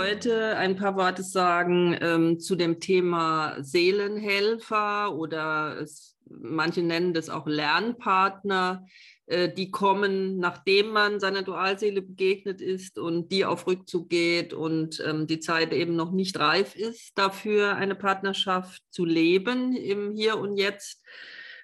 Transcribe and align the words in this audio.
heute 0.00 0.56
ein 0.56 0.76
paar 0.76 0.96
Worte 0.96 1.22
sagen 1.22 1.94
ähm, 2.00 2.40
zu 2.40 2.56
dem 2.56 2.80
Thema 2.80 3.56
Seelenhelfer 3.60 5.14
oder 5.14 5.78
es, 5.78 6.16
manche 6.26 6.82
nennen 6.82 7.12
das 7.12 7.28
auch 7.28 7.46
Lernpartner. 7.46 8.86
Äh, 9.26 9.52
die 9.52 9.70
kommen, 9.70 10.38
nachdem 10.38 10.88
man 10.88 11.20
seiner 11.20 11.42
Dualseele 11.42 12.00
begegnet 12.00 12.62
ist 12.62 12.98
und 12.98 13.30
die 13.30 13.44
auf 13.44 13.66
Rückzug 13.66 14.08
geht 14.08 14.54
und 14.54 15.02
ähm, 15.06 15.26
die 15.26 15.40
Zeit 15.40 15.74
eben 15.74 15.96
noch 15.96 16.12
nicht 16.12 16.38
reif 16.38 16.76
ist, 16.76 17.12
dafür 17.18 17.76
eine 17.76 17.94
Partnerschaft 17.94 18.82
zu 18.90 19.04
leben 19.04 19.76
im 19.76 20.12
Hier 20.12 20.38
und 20.38 20.56
Jetzt. 20.56 21.02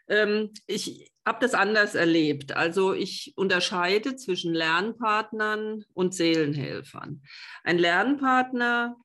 Ähm, 0.09 0.53
ich 0.67 1.11
habe 1.27 1.39
das 1.41 1.55
anders 1.55 1.95
erlebt. 1.95 2.57
Also 2.57 2.95
ich 2.95 3.33
unterscheide 3.37 4.17
zwischen 4.17 4.55
Lernpartnern 4.55 5.85
und 5.93 6.15
Seelenhelfern. 6.15 7.23
Ein 7.65 7.79
Lernpartner 7.79 8.97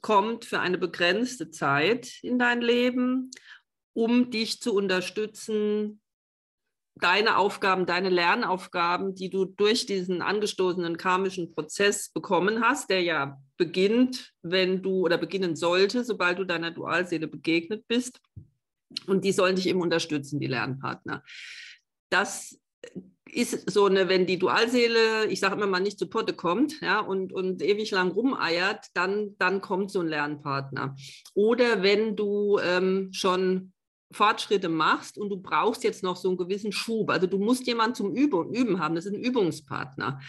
kommt 0.00 0.44
für 0.44 0.60
eine 0.60 0.78
begrenzte 0.78 1.50
Zeit 1.50 2.18
in 2.22 2.38
dein 2.38 2.60
Leben, 2.60 3.30
um 3.92 4.30
dich 4.30 4.60
zu 4.60 4.74
unterstützen, 4.74 6.00
deine 7.00 7.36
Aufgaben, 7.36 7.86
deine 7.86 8.08
Lernaufgaben, 8.08 9.14
die 9.14 9.30
du 9.30 9.44
durch 9.44 9.86
diesen 9.86 10.20
angestoßenen 10.20 10.96
karmischen 10.96 11.54
Prozess 11.54 12.10
bekommen 12.10 12.64
hast, 12.64 12.90
der 12.90 13.02
ja 13.02 13.38
beginnt, 13.56 14.32
wenn 14.42 14.82
du 14.82 15.04
oder 15.04 15.18
beginnen 15.18 15.56
sollte, 15.56 16.04
sobald 16.04 16.38
du 16.38 16.44
deiner 16.44 16.72
Dualseele 16.72 17.28
begegnet 17.28 17.86
bist. 17.86 18.20
Und 19.06 19.24
die 19.24 19.32
sollen 19.32 19.56
dich 19.56 19.68
eben 19.68 19.80
unterstützen, 19.82 20.40
die 20.40 20.46
Lernpartner 20.46 21.22
das 22.10 22.58
ist 23.30 23.70
so 23.70 23.84
eine, 23.84 24.08
wenn 24.08 24.26
die 24.26 24.38
Dualseele, 24.38 25.26
ich 25.26 25.40
sage 25.40 25.54
immer 25.54 25.66
mal, 25.66 25.80
nicht 25.80 25.98
zu 25.98 26.08
Potte 26.08 26.32
kommt 26.32 26.80
ja, 26.80 27.00
und, 27.00 27.32
und 27.32 27.62
ewig 27.62 27.90
lang 27.90 28.10
rumeiert, 28.10 28.86
dann, 28.94 29.36
dann 29.38 29.60
kommt 29.60 29.90
so 29.90 30.00
ein 30.00 30.08
Lernpartner. 30.08 30.96
Oder 31.34 31.82
wenn 31.82 32.16
du 32.16 32.58
ähm, 32.58 33.10
schon 33.12 33.72
Fortschritte 34.10 34.68
machst 34.68 35.18
und 35.18 35.28
du 35.28 35.36
brauchst 35.36 35.84
jetzt 35.84 36.02
noch 36.02 36.16
so 36.16 36.28
einen 36.28 36.38
gewissen 36.38 36.72
Schub. 36.72 37.10
Also 37.10 37.26
du 37.26 37.38
musst 37.38 37.66
jemanden 37.66 37.94
zum 37.94 38.14
Üben, 38.14 38.54
Üben 38.54 38.80
haben, 38.80 38.94
das 38.94 39.04
sind 39.04 39.16
Übungspartner. 39.16 40.20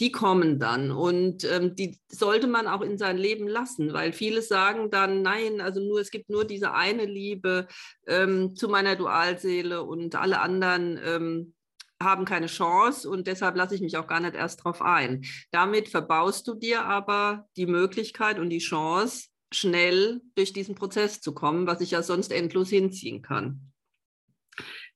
Die 0.00 0.10
kommen 0.10 0.58
dann 0.58 0.90
und 0.90 1.44
ähm, 1.44 1.76
die 1.76 1.98
sollte 2.10 2.48
man 2.48 2.66
auch 2.66 2.80
in 2.80 2.98
sein 2.98 3.16
Leben 3.16 3.46
lassen, 3.46 3.92
weil 3.92 4.12
viele 4.12 4.42
sagen 4.42 4.90
dann, 4.90 5.22
nein, 5.22 5.60
also 5.60 5.80
nur 5.80 6.00
es 6.00 6.10
gibt 6.10 6.30
nur 6.30 6.44
diese 6.44 6.74
eine 6.74 7.04
Liebe 7.04 7.68
ähm, 8.06 8.56
zu 8.56 8.68
meiner 8.68 8.96
Dualseele 8.96 9.84
und 9.84 10.16
alle 10.16 10.40
anderen 10.40 10.98
ähm, 11.04 11.54
haben 12.00 12.24
keine 12.24 12.46
Chance 12.46 13.08
und 13.08 13.26
deshalb 13.26 13.56
lasse 13.56 13.74
ich 13.74 13.80
mich 13.80 13.96
auch 13.96 14.06
gar 14.06 14.20
nicht 14.20 14.34
erst 14.34 14.64
drauf 14.64 14.82
ein. 14.82 15.24
Damit 15.50 15.88
verbaust 15.88 16.46
du 16.46 16.54
dir 16.54 16.84
aber 16.84 17.46
die 17.56 17.66
Möglichkeit 17.66 18.38
und 18.38 18.50
die 18.50 18.58
Chance, 18.58 19.28
schnell 19.52 20.20
durch 20.34 20.52
diesen 20.52 20.74
Prozess 20.74 21.20
zu 21.20 21.32
kommen, 21.32 21.66
was 21.66 21.80
ich 21.80 21.92
ja 21.92 22.02
sonst 22.02 22.32
endlos 22.32 22.68
hinziehen 22.68 23.22
kann. 23.22 23.72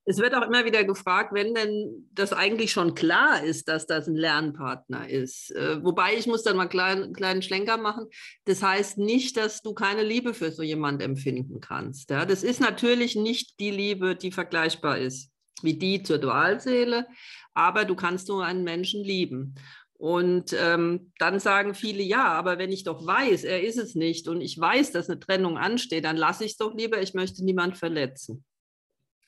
Es 0.04 0.18
wird 0.18 0.34
auch 0.34 0.42
immer 0.42 0.64
wieder 0.64 0.82
gefragt, 0.82 1.32
wenn 1.32 1.54
denn 1.54 2.08
das 2.12 2.32
eigentlich 2.32 2.72
schon 2.72 2.96
klar 2.96 3.44
ist, 3.44 3.68
dass 3.68 3.86
das 3.86 4.08
ein 4.08 4.16
Lernpartner 4.16 5.08
ist. 5.08 5.52
Äh, 5.52 5.82
wobei 5.84 6.16
ich 6.16 6.26
muss 6.26 6.42
dann 6.42 6.56
mal 6.56 6.62
einen 6.62 6.70
kleinen, 6.70 7.12
kleinen 7.12 7.42
Schlenker 7.42 7.76
machen. 7.76 8.06
Das 8.44 8.64
heißt 8.64 8.98
nicht, 8.98 9.36
dass 9.36 9.62
du 9.62 9.74
keine 9.74 10.02
Liebe 10.02 10.34
für 10.34 10.50
so 10.50 10.64
jemand 10.64 11.02
empfinden 11.02 11.60
kannst. 11.60 12.10
Ja? 12.10 12.26
Das 12.26 12.42
ist 12.42 12.60
natürlich 12.60 13.14
nicht 13.14 13.60
die 13.60 13.70
Liebe, 13.70 14.16
die 14.16 14.32
vergleichbar 14.32 14.98
ist 14.98 15.32
wie 15.62 15.74
die 15.74 16.02
zur 16.02 16.18
Dualseele, 16.18 17.06
aber 17.54 17.84
du 17.84 17.94
kannst 17.94 18.28
nur 18.28 18.44
einen 18.44 18.64
Menschen 18.64 19.02
lieben. 19.02 19.54
Und 20.02 20.52
ähm, 20.58 21.12
dann 21.20 21.38
sagen 21.38 21.76
viele, 21.76 22.02
ja, 22.02 22.24
aber 22.24 22.58
wenn 22.58 22.72
ich 22.72 22.82
doch 22.82 23.06
weiß, 23.06 23.44
er 23.44 23.62
ist 23.62 23.78
es 23.78 23.94
nicht 23.94 24.26
und 24.26 24.40
ich 24.40 24.58
weiß, 24.58 24.90
dass 24.90 25.08
eine 25.08 25.20
Trennung 25.20 25.56
ansteht, 25.56 26.04
dann 26.04 26.16
lasse 26.16 26.44
ich 26.44 26.50
es 26.50 26.56
doch 26.56 26.74
lieber, 26.74 27.00
ich 27.00 27.14
möchte 27.14 27.44
niemand 27.44 27.76
verletzen. 27.76 28.44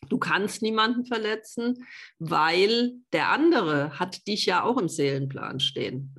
Du 0.09 0.19
kannst 0.19 0.63
niemanden 0.63 1.07
verletzen, 1.07 1.87
weil 2.19 2.95
der 3.13 3.29
andere 3.29 4.01
hat 4.01 4.27
dich 4.27 4.47
ja 4.47 4.65
auch 4.65 4.77
im 4.77 4.89
Seelenplan 4.89 5.61
stehen. 5.61 6.13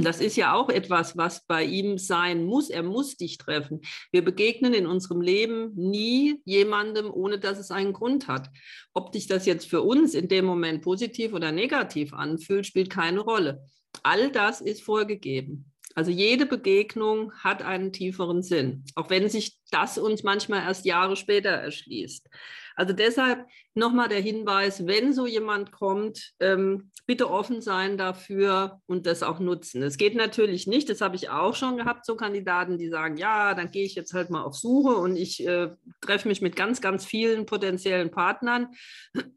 Das 0.00 0.20
ist 0.20 0.36
ja 0.36 0.54
auch 0.54 0.70
etwas, 0.70 1.16
was 1.16 1.46
bei 1.46 1.64
ihm 1.64 1.96
sein 1.96 2.44
muss. 2.44 2.68
Er 2.68 2.82
muss 2.82 3.16
dich 3.16 3.38
treffen. 3.38 3.80
Wir 4.10 4.24
begegnen 4.24 4.74
in 4.74 4.88
unserem 4.88 5.20
Leben 5.20 5.72
nie 5.76 6.42
jemandem, 6.44 7.12
ohne 7.12 7.38
dass 7.38 7.60
es 7.60 7.70
einen 7.70 7.92
Grund 7.92 8.26
hat. 8.26 8.50
Ob 8.92 9.12
dich 9.12 9.28
das 9.28 9.46
jetzt 9.46 9.70
für 9.70 9.82
uns 9.82 10.14
in 10.14 10.26
dem 10.26 10.46
Moment 10.46 10.82
positiv 10.82 11.32
oder 11.32 11.52
negativ 11.52 12.12
anfühlt, 12.12 12.66
spielt 12.66 12.90
keine 12.90 13.20
Rolle. 13.20 13.62
All 14.02 14.30
das 14.30 14.60
ist 14.60 14.82
vorgegeben. 14.82 15.70
Also 15.94 16.10
jede 16.12 16.46
Begegnung 16.46 17.32
hat 17.34 17.62
einen 17.62 17.92
tieferen 17.92 18.42
Sinn, 18.42 18.84
auch 18.94 19.10
wenn 19.10 19.28
sich 19.28 19.58
das 19.70 19.98
uns 19.98 20.22
manchmal 20.22 20.62
erst 20.62 20.84
Jahre 20.84 21.16
später 21.16 21.50
erschließt. 21.50 22.28
Also 22.76 22.94
deshalb 22.94 23.44
nochmal 23.74 24.08
der 24.08 24.20
Hinweis, 24.20 24.86
wenn 24.86 25.12
so 25.12 25.26
jemand 25.26 25.72
kommt, 25.72 26.32
ähm, 26.38 26.90
bitte 27.06 27.28
offen 27.28 27.60
sein 27.60 27.98
dafür 27.98 28.80
und 28.86 29.04
das 29.04 29.22
auch 29.22 29.40
nutzen. 29.40 29.82
Es 29.82 29.98
geht 29.98 30.14
natürlich 30.14 30.66
nicht, 30.66 30.88
das 30.88 31.00
habe 31.00 31.16
ich 31.16 31.28
auch 31.28 31.56
schon 31.56 31.76
gehabt, 31.76 32.06
so 32.06 32.16
Kandidaten, 32.16 32.78
die 32.78 32.88
sagen, 32.88 33.16
ja, 33.16 33.54
dann 33.54 33.70
gehe 33.70 33.84
ich 33.84 33.96
jetzt 33.96 34.14
halt 34.14 34.30
mal 34.30 34.44
auf 34.44 34.56
Suche 34.56 34.94
und 34.94 35.16
ich 35.16 35.46
äh, 35.46 35.70
treffe 36.00 36.28
mich 36.28 36.40
mit 36.40 36.54
ganz, 36.56 36.80
ganz 36.80 37.04
vielen 37.04 37.46
potenziellen 37.46 38.10
Partnern 38.10 38.68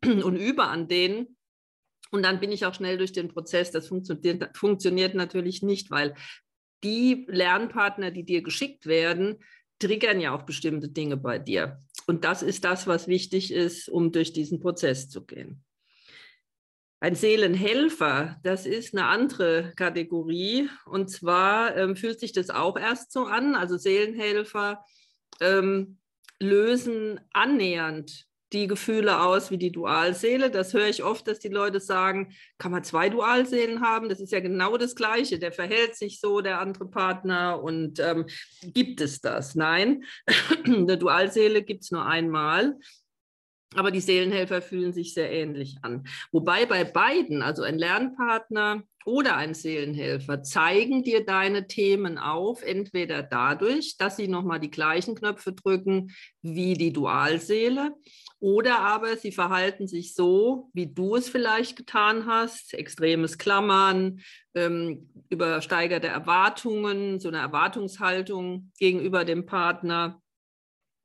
und 0.05 0.35
übe 0.37 0.63
an 0.63 0.87
denen. 0.87 1.35
Und 2.13 2.21
dann 2.21 2.39
bin 2.39 2.51
ich 2.51 2.67
auch 2.67 2.75
schnell 2.75 2.99
durch 2.99 3.11
den 3.11 3.27
Prozess. 3.27 3.71
Das 3.71 3.87
funktioniert, 3.87 4.55
funktioniert 4.55 5.15
natürlich 5.15 5.63
nicht, 5.63 5.89
weil 5.89 6.13
die 6.83 7.25
Lernpartner, 7.27 8.11
die 8.11 8.23
dir 8.23 8.43
geschickt 8.43 8.85
werden, 8.85 9.39
triggern 9.79 10.19
ja 10.19 10.35
auch 10.35 10.43
bestimmte 10.43 10.89
Dinge 10.89 11.17
bei 11.17 11.39
dir. 11.39 11.79
Und 12.05 12.23
das 12.23 12.43
ist 12.43 12.65
das, 12.65 12.85
was 12.85 13.07
wichtig 13.07 13.51
ist, 13.51 13.89
um 13.89 14.11
durch 14.11 14.31
diesen 14.31 14.59
Prozess 14.59 15.09
zu 15.09 15.25
gehen. 15.25 15.63
Ein 16.99 17.15
Seelenhelfer, 17.15 18.39
das 18.43 18.67
ist 18.67 18.93
eine 18.93 19.07
andere 19.07 19.73
Kategorie. 19.75 20.69
Und 20.85 21.09
zwar 21.09 21.75
ähm, 21.75 21.95
fühlt 21.95 22.19
sich 22.19 22.31
das 22.31 22.51
auch 22.51 22.77
erst 22.77 23.11
so 23.11 23.25
an. 23.25 23.55
Also 23.55 23.77
Seelenhelfer 23.77 24.85
ähm, 25.41 25.97
lösen 26.39 27.19
annähernd 27.31 28.27
die 28.53 28.67
Gefühle 28.67 29.21
aus 29.21 29.51
wie 29.51 29.57
die 29.57 29.71
Dualseele. 29.71 30.51
Das 30.51 30.73
höre 30.73 30.87
ich 30.87 31.03
oft, 31.03 31.27
dass 31.27 31.39
die 31.39 31.49
Leute 31.49 31.79
sagen, 31.79 32.33
kann 32.57 32.71
man 32.71 32.83
zwei 32.83 33.09
Dualseelen 33.09 33.81
haben? 33.81 34.09
Das 34.09 34.19
ist 34.19 34.31
ja 34.31 34.39
genau 34.39 34.77
das 34.77 34.95
Gleiche. 34.95 35.39
Der 35.39 35.51
verhält 35.51 35.95
sich 35.95 36.19
so, 36.19 36.41
der 36.41 36.59
andere 36.59 36.87
Partner. 36.87 37.61
Und 37.61 37.99
ähm, 37.99 38.27
gibt 38.61 39.01
es 39.01 39.21
das? 39.21 39.55
Nein, 39.55 40.03
eine 40.65 40.97
Dualseele 40.97 41.63
gibt 41.63 41.83
es 41.83 41.91
nur 41.91 42.05
einmal. 42.05 42.77
Aber 43.75 43.91
die 43.91 44.01
Seelenhelfer 44.01 44.61
fühlen 44.61 44.93
sich 44.93 45.13
sehr 45.13 45.31
ähnlich 45.31 45.77
an. 45.81 46.05
Wobei 46.31 46.65
bei 46.65 46.83
beiden, 46.83 47.41
also 47.41 47.63
ein 47.63 47.77
Lernpartner 47.77 48.83
oder 49.05 49.35
ein 49.35 49.53
Seelenhelfer, 49.53 50.43
zeigen 50.43 51.03
dir 51.03 51.25
deine 51.25 51.67
Themen 51.67 52.17
auf, 52.17 52.63
entweder 52.63 53.23
dadurch, 53.23 53.97
dass 53.97 54.17
sie 54.17 54.27
nochmal 54.27 54.59
die 54.59 54.71
gleichen 54.71 55.15
Knöpfe 55.15 55.53
drücken 55.53 56.11
wie 56.41 56.73
die 56.73 56.93
Dualseele 56.93 57.95
oder 58.43 58.81
aber 58.81 59.15
sie 59.15 59.31
verhalten 59.31 59.87
sich 59.87 60.15
so, 60.15 60.69
wie 60.73 60.93
du 60.93 61.15
es 61.15 61.29
vielleicht 61.29 61.77
getan 61.77 62.25
hast, 62.25 62.73
extremes 62.73 63.37
Klammern, 63.37 64.19
ähm, 64.53 65.09
übersteigerte 65.29 66.07
Erwartungen, 66.07 67.21
so 67.21 67.29
eine 67.29 67.37
Erwartungshaltung 67.37 68.73
gegenüber 68.77 69.23
dem 69.23 69.45
Partner. 69.45 70.21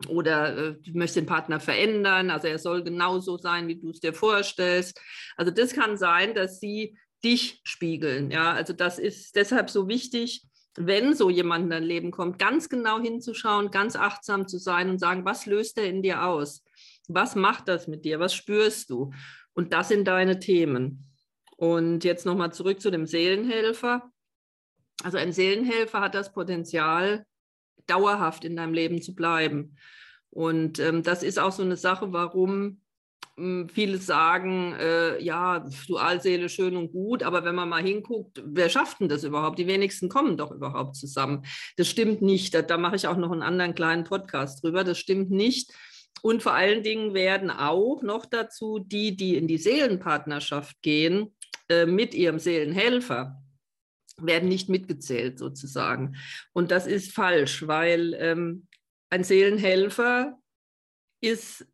Oder 0.06 0.56
äh, 0.56 0.76
möchtest 0.92 1.16
den 1.16 1.26
Partner 1.26 1.58
verändern, 1.58 2.30
also 2.30 2.46
er 2.46 2.58
soll 2.58 2.84
genauso 2.84 3.36
sein, 3.36 3.66
wie 3.66 3.76
du 3.76 3.90
es 3.90 3.98
dir 3.98 4.14
vorstellst. 4.14 5.00
Also 5.36 5.50
das 5.50 5.72
kann 5.72 5.96
sein, 5.96 6.34
dass 6.34 6.60
sie 6.60 6.96
dich 7.24 7.60
spiegeln. 7.64 8.30
Ja, 8.30 8.52
also 8.52 8.72
das 8.72 9.00
ist 9.00 9.34
deshalb 9.34 9.70
so 9.70 9.88
wichtig, 9.88 10.42
wenn 10.76 11.14
so 11.14 11.28
jemand 11.28 11.64
in 11.64 11.70
dein 11.70 11.82
Leben 11.82 12.10
kommt, 12.12 12.38
ganz 12.38 12.68
genau 12.68 13.00
hinzuschauen, 13.00 13.70
ganz 13.70 13.96
achtsam 13.96 14.46
zu 14.46 14.58
sein 14.58 14.88
und 14.88 14.98
sagen, 14.98 15.24
was 15.24 15.46
löst 15.46 15.78
er 15.78 15.86
in 15.86 16.02
dir 16.02 16.24
aus? 16.24 16.62
Was 17.08 17.34
macht 17.34 17.66
das 17.66 17.88
mit 17.88 18.04
dir? 18.04 18.20
Was 18.20 18.34
spürst 18.34 18.90
du? 18.90 19.12
Und 19.54 19.72
das 19.72 19.88
sind 19.88 20.06
deine 20.06 20.38
Themen. 20.38 21.10
Und 21.56 22.04
jetzt 22.04 22.24
nochmal 22.24 22.52
zurück 22.52 22.80
zu 22.80 22.90
dem 22.90 23.06
Seelenhelfer. 23.06 24.12
Also 25.02 25.18
ein 25.18 25.32
Seelenhelfer 25.32 26.00
hat 26.00 26.14
das 26.14 26.32
Potenzial, 26.32 27.24
dauerhaft 27.88 28.44
in 28.44 28.56
deinem 28.56 28.74
Leben 28.74 29.02
zu 29.02 29.14
bleiben. 29.14 29.76
Und 30.30 30.78
ähm, 30.78 31.02
das 31.02 31.22
ist 31.22 31.38
auch 31.38 31.52
so 31.52 31.62
eine 31.62 31.76
Sache, 31.76 32.12
warum 32.12 32.80
ähm, 33.38 33.68
viele 33.68 33.98
sagen, 33.98 34.74
äh, 34.78 35.22
ja, 35.22 35.64
Dualseele 35.86 36.48
schön 36.48 36.76
und 36.76 36.92
gut, 36.92 37.22
aber 37.22 37.44
wenn 37.44 37.54
man 37.54 37.68
mal 37.68 37.82
hinguckt, 37.82 38.42
wer 38.44 38.68
schafft 38.68 39.00
denn 39.00 39.08
das 39.08 39.24
überhaupt? 39.24 39.58
Die 39.58 39.66
wenigsten 39.66 40.08
kommen 40.08 40.36
doch 40.36 40.50
überhaupt 40.50 40.96
zusammen. 40.96 41.44
Das 41.76 41.88
stimmt 41.88 42.22
nicht. 42.22 42.54
Da, 42.54 42.62
da 42.62 42.76
mache 42.76 42.96
ich 42.96 43.06
auch 43.06 43.16
noch 43.16 43.32
einen 43.32 43.42
anderen 43.42 43.74
kleinen 43.74 44.04
Podcast 44.04 44.62
drüber. 44.62 44.84
Das 44.84 44.98
stimmt 44.98 45.30
nicht. 45.30 45.72
Und 46.22 46.42
vor 46.42 46.54
allen 46.54 46.82
Dingen 46.82 47.14
werden 47.14 47.50
auch 47.50 48.02
noch 48.02 48.26
dazu 48.26 48.80
die, 48.80 49.16
die 49.16 49.36
in 49.36 49.46
die 49.46 49.58
Seelenpartnerschaft 49.58 50.82
gehen, 50.82 51.34
äh, 51.68 51.86
mit 51.86 52.14
ihrem 52.14 52.38
Seelenhelfer, 52.38 53.40
werden 54.20 54.48
nicht 54.48 54.68
mitgezählt 54.68 55.38
sozusagen. 55.38 56.16
Und 56.52 56.70
das 56.70 56.86
ist 56.86 57.12
falsch, 57.12 57.66
weil 57.66 58.14
ähm, 58.18 58.66
ein 59.10 59.24
Seelenhelfer 59.24 60.38
ist 61.20 61.66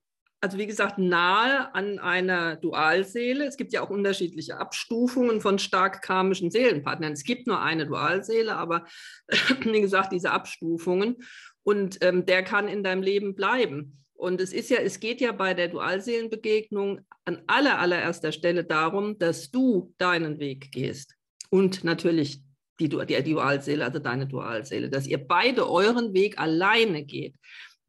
also 0.44 0.58
wie 0.58 0.66
gesagt, 0.66 0.98
nahe 0.98 1.74
an 1.74 1.98
einer 1.98 2.56
Dualseele. 2.56 3.46
Es 3.46 3.56
gibt 3.56 3.72
ja 3.72 3.80
auch 3.80 3.88
unterschiedliche 3.88 4.58
Abstufungen 4.58 5.40
von 5.40 5.58
stark 5.58 6.02
karmischen 6.02 6.50
Seelenpartnern. 6.50 7.14
Es 7.14 7.24
gibt 7.24 7.46
nur 7.46 7.62
eine 7.62 7.86
Dualseele, 7.86 8.54
aber 8.54 8.84
wie 9.62 9.80
gesagt, 9.80 10.12
diese 10.12 10.32
Abstufungen. 10.32 11.16
Und 11.62 11.96
ähm, 12.04 12.26
der 12.26 12.42
kann 12.42 12.68
in 12.68 12.84
deinem 12.84 13.02
Leben 13.02 13.34
bleiben. 13.34 14.04
Und 14.12 14.38
es 14.38 14.52
ist 14.52 14.68
ja, 14.68 14.80
es 14.80 15.00
geht 15.00 15.22
ja 15.22 15.32
bei 15.32 15.54
der 15.54 15.68
Dualseelenbegegnung 15.68 17.00
an 17.24 17.42
aller, 17.46 17.78
allererster 17.78 18.30
Stelle 18.30 18.64
darum, 18.64 19.18
dass 19.18 19.50
du 19.50 19.94
deinen 19.96 20.40
Weg 20.40 20.70
gehst. 20.72 21.14
Und 21.54 21.84
natürlich 21.84 22.40
die, 22.80 22.88
die 22.88 23.22
Dualseele, 23.22 23.84
also 23.84 24.00
deine 24.00 24.26
Dualseele, 24.26 24.90
dass 24.90 25.06
ihr 25.06 25.24
beide 25.24 25.70
euren 25.70 26.12
Weg 26.12 26.36
alleine 26.40 27.04
geht. 27.04 27.36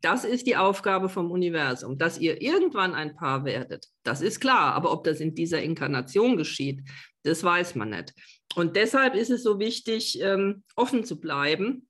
Das 0.01 0.23
ist 0.23 0.45
die 0.45 0.55
Aufgabe 0.55 1.09
vom 1.09 1.31
Universum. 1.31 1.97
Dass 1.97 2.19
ihr 2.19 2.43
irgendwann 2.43 2.93
ein 2.93 3.15
Paar 3.15 3.43
werdet, 3.43 3.87
das 4.03 4.21
ist 4.21 4.39
klar. 4.39 4.75
Aber 4.75 4.91
ob 4.91 5.03
das 5.03 5.19
in 5.19 5.33
dieser 5.33 5.63
Inkarnation 5.63 6.37
geschieht, 6.37 6.87
das 7.23 7.43
weiß 7.43 7.73
man 7.73 7.89
nicht. 7.89 8.13
Und 8.53 8.75
deshalb 8.75 9.15
ist 9.15 9.31
es 9.31 9.41
so 9.41 9.57
wichtig, 9.57 10.21
ähm, 10.21 10.63
offen 10.75 11.03
zu 11.03 11.19
bleiben 11.19 11.87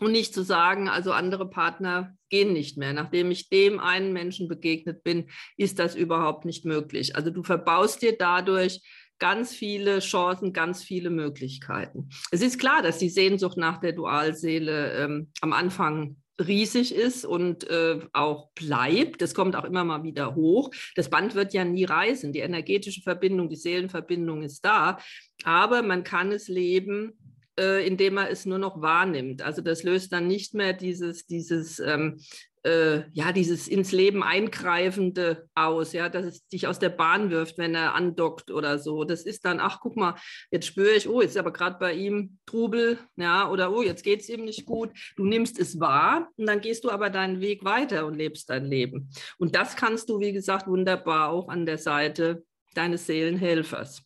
und 0.00 0.10
nicht 0.10 0.34
zu 0.34 0.42
sagen, 0.42 0.88
also 0.88 1.12
andere 1.12 1.48
Partner 1.48 2.16
gehen 2.30 2.52
nicht 2.52 2.78
mehr. 2.78 2.92
Nachdem 2.92 3.30
ich 3.30 3.48
dem 3.48 3.78
einen 3.78 4.12
Menschen 4.12 4.48
begegnet 4.48 5.04
bin, 5.04 5.30
ist 5.56 5.78
das 5.78 5.94
überhaupt 5.94 6.44
nicht 6.44 6.64
möglich. 6.64 7.14
Also 7.14 7.30
du 7.30 7.44
verbaust 7.44 8.02
dir 8.02 8.16
dadurch 8.18 8.80
ganz 9.18 9.54
viele 9.54 10.00
Chancen, 10.00 10.52
ganz 10.52 10.82
viele 10.82 11.10
Möglichkeiten. 11.10 12.08
Es 12.30 12.42
ist 12.42 12.58
klar, 12.58 12.82
dass 12.82 12.98
die 12.98 13.08
Sehnsucht 13.08 13.56
nach 13.56 13.78
der 13.78 13.92
Dualseele 13.92 14.92
ähm, 14.92 15.30
am 15.40 15.52
Anfang 15.52 16.16
riesig 16.38 16.94
ist 16.94 17.24
und 17.24 17.68
äh, 17.70 18.00
auch 18.12 18.50
bleibt. 18.50 19.22
Das 19.22 19.34
kommt 19.34 19.56
auch 19.56 19.64
immer 19.64 19.84
mal 19.84 20.02
wieder 20.02 20.34
hoch. 20.34 20.70
Das 20.94 21.08
Band 21.08 21.34
wird 21.34 21.54
ja 21.54 21.64
nie 21.64 21.84
reißen. 21.84 22.32
Die 22.32 22.40
energetische 22.40 23.02
Verbindung, 23.02 23.48
die 23.48 23.56
Seelenverbindung 23.56 24.42
ist 24.42 24.64
da. 24.64 24.98
Aber 25.44 25.82
man 25.82 26.04
kann 26.04 26.32
es 26.32 26.48
leben, 26.48 27.14
äh, 27.58 27.86
indem 27.86 28.14
man 28.14 28.28
es 28.28 28.46
nur 28.46 28.58
noch 28.58 28.80
wahrnimmt. 28.80 29.42
Also 29.42 29.62
das 29.62 29.82
löst 29.82 30.12
dann 30.12 30.26
nicht 30.26 30.54
mehr 30.54 30.72
dieses, 30.72 31.26
dieses 31.26 31.78
ähm, 31.78 32.18
äh, 32.66 33.04
ja, 33.12 33.32
dieses 33.32 33.68
ins 33.68 33.92
Leben 33.92 34.24
eingreifende 34.24 35.48
aus, 35.54 35.92
ja, 35.92 36.08
dass 36.08 36.26
es 36.26 36.48
dich 36.48 36.66
aus 36.66 36.80
der 36.80 36.88
Bahn 36.88 37.30
wirft, 37.30 37.58
wenn 37.58 37.76
er 37.76 37.94
andockt 37.94 38.50
oder 38.50 38.78
so. 38.78 39.04
Das 39.04 39.22
ist 39.22 39.44
dann, 39.44 39.60
ach, 39.60 39.78
guck 39.80 39.96
mal, 39.96 40.16
jetzt 40.50 40.66
spüre 40.66 40.94
ich, 40.94 41.08
oh, 41.08 41.20
jetzt 41.20 41.30
ist 41.32 41.36
aber 41.36 41.52
gerade 41.52 41.78
bei 41.78 41.94
ihm 41.94 42.38
Trubel, 42.44 42.98
ja, 43.16 43.48
oder 43.48 43.72
oh, 43.72 43.82
jetzt 43.82 44.02
geht 44.02 44.20
es 44.20 44.28
ihm 44.28 44.44
nicht 44.44 44.66
gut. 44.66 44.90
Du 45.16 45.24
nimmst 45.24 45.60
es 45.60 45.78
wahr 45.78 46.28
und 46.36 46.46
dann 46.46 46.60
gehst 46.60 46.82
du 46.84 46.90
aber 46.90 47.08
deinen 47.08 47.40
Weg 47.40 47.64
weiter 47.64 48.04
und 48.04 48.14
lebst 48.14 48.50
dein 48.50 48.64
Leben. 48.64 49.10
Und 49.38 49.54
das 49.54 49.76
kannst 49.76 50.08
du, 50.08 50.18
wie 50.18 50.32
gesagt, 50.32 50.66
wunderbar 50.66 51.30
auch 51.30 51.48
an 51.48 51.66
der 51.66 51.78
Seite 51.78 52.42
deines 52.74 53.06
Seelenhelfers. 53.06 54.05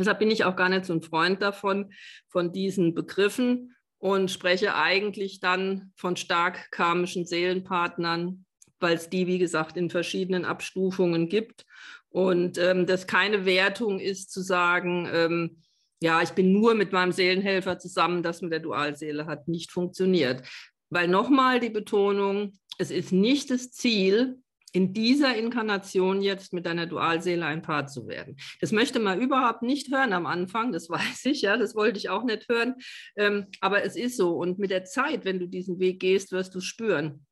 Deshalb 0.00 0.18
bin 0.18 0.30
ich 0.30 0.44
auch 0.44 0.56
gar 0.56 0.68
nicht 0.68 0.84
so 0.84 0.92
ein 0.92 1.02
Freund 1.02 1.40
davon, 1.40 1.92
von 2.28 2.52
diesen 2.52 2.94
Begriffen, 2.94 3.76
und 4.00 4.30
spreche 4.30 4.74
eigentlich 4.74 5.40
dann 5.40 5.92
von 5.94 6.16
stark 6.16 6.70
karmischen 6.72 7.26
Seelenpartnern, 7.26 8.46
weil 8.80 8.96
es 8.96 9.10
die, 9.10 9.26
wie 9.26 9.38
gesagt, 9.38 9.76
in 9.76 9.90
verschiedenen 9.90 10.46
Abstufungen 10.46 11.28
gibt. 11.28 11.66
Und 12.08 12.56
ähm, 12.56 12.86
das 12.86 13.06
keine 13.06 13.44
Wertung 13.44 14.00
ist 14.00 14.32
zu 14.32 14.40
sagen, 14.40 15.06
ähm, 15.12 15.62
ja, 16.02 16.22
ich 16.22 16.30
bin 16.30 16.50
nur 16.50 16.74
mit 16.74 16.92
meinem 16.92 17.12
Seelenhelfer 17.12 17.78
zusammen, 17.78 18.22
das 18.22 18.40
mit 18.40 18.52
der 18.52 18.60
Dualseele 18.60 19.26
hat 19.26 19.48
nicht 19.48 19.70
funktioniert. 19.70 20.48
Weil 20.88 21.06
nochmal 21.06 21.60
die 21.60 21.68
Betonung, 21.68 22.58
es 22.78 22.90
ist 22.90 23.12
nicht 23.12 23.50
das 23.50 23.70
Ziel, 23.70 24.38
in 24.72 24.92
dieser 24.92 25.36
Inkarnation 25.36 26.22
jetzt 26.22 26.52
mit 26.52 26.66
deiner 26.66 26.86
Dualseele 26.86 27.44
ein 27.44 27.62
Paar 27.62 27.86
zu 27.86 28.06
werden. 28.06 28.36
Das 28.60 28.72
möchte 28.72 29.00
man 29.00 29.20
überhaupt 29.20 29.62
nicht 29.62 29.92
hören 29.92 30.12
am 30.12 30.26
Anfang, 30.26 30.72
das 30.72 30.88
weiß 30.90 31.24
ich, 31.26 31.42
ja, 31.42 31.56
das 31.56 31.74
wollte 31.74 31.98
ich 31.98 32.08
auch 32.08 32.24
nicht 32.24 32.48
hören. 32.48 32.74
Ähm, 33.16 33.46
aber 33.60 33.82
es 33.84 33.96
ist 33.96 34.16
so. 34.16 34.36
Und 34.36 34.58
mit 34.58 34.70
der 34.70 34.84
Zeit, 34.84 35.24
wenn 35.24 35.38
du 35.38 35.46
diesen 35.46 35.78
Weg 35.78 36.00
gehst, 36.00 36.32
wirst 36.32 36.54
du 36.54 36.60
spüren. 36.60 37.26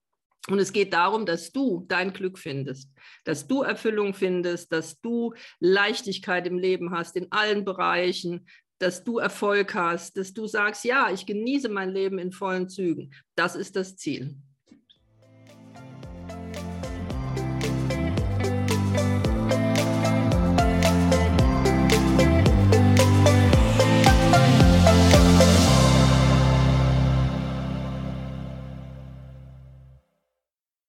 Und 0.49 0.59
es 0.59 0.73
geht 0.73 0.95
darum, 0.95 1.27
dass 1.27 1.53
du 1.53 1.85
dein 1.89 2.13
Glück 2.13 2.39
findest, 2.39 2.91
dass 3.25 3.47
du 3.47 3.63
Erfüllung 3.63 4.15
findest, 4.15 4.73
dass 4.73 4.99
du 5.01 5.35
Leichtigkeit 5.61 6.47
im 6.47 6.59
Leben 6.59 6.91
hast, 6.91 7.17
in 7.17 7.31
allen 7.31 7.67
Bereichen, 7.67 8.47
dass 8.79 9.05
du 9.05 9.19
Erfolg 9.19 9.75
hast, 9.75 10.17
dass 10.17 10.33
du 10.33 10.47
sagst, 10.47 10.85
ja, 10.85 11.11
ich 11.13 11.27
genieße 11.27 11.69
mein 11.69 11.91
Leben 11.91 12.19
in 12.19 12.33
vollen 12.33 12.69
Zügen. 12.69 13.13
Das 13.35 13.57
ist 13.57 13.77
das 13.77 13.97
Ziel. 13.97 14.37